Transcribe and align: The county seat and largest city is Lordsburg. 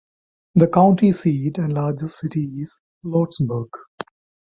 The 0.55 0.67
county 0.67 1.11
seat 1.11 1.59
and 1.59 1.73
largest 1.73 2.17
city 2.17 2.39
is 2.41 2.79
Lordsburg. 3.05 3.69